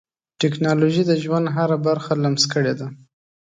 ټکنالوجي 0.41 1.03
د 1.07 1.11
ژوند 1.23 1.45
هره 1.55 1.77
برخه 1.87 2.11
لمس 2.23 2.43
کړې 2.53 2.73
ده. 2.79 2.87